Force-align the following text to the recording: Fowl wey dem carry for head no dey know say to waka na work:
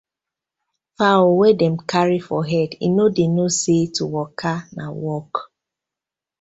Fowl 0.97 1.35
wey 1.39 1.53
dem 1.61 1.75
carry 1.91 2.19
for 2.27 2.41
head 2.51 2.71
no 2.95 3.05
dey 3.15 3.29
know 3.35 3.49
say 3.61 3.81
to 3.95 4.03
waka 4.13 4.53
na 4.75 4.85
work: 5.03 5.33